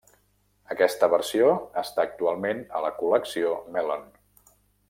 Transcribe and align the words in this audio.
Aquesta 0.75 1.09
versió 1.15 1.51
està 1.83 2.07
actualment 2.07 2.65
a 2.81 2.85
la 2.87 2.93
col·lecció 3.03 3.55
Mellon. 3.77 4.13